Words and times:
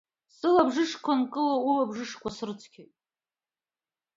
Сылабжышқәа 0.35 1.13
нкыло, 1.19 1.55
улабжышқәа 1.67 2.29
срыцқьоит. 2.37 2.93